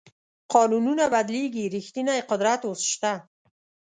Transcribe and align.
قانونونه 0.53 1.03
بدلېږي 1.13 1.63
ریښتینی 1.75 2.19
قدرت 2.29 2.61
اوس 2.69 2.81
شته. 2.93 3.13